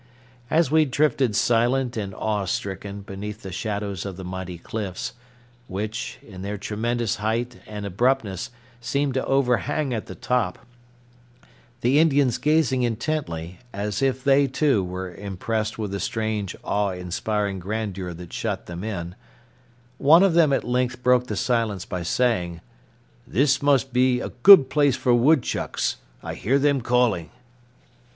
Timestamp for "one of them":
19.99-20.51